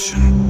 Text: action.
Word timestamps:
action. 0.00 0.49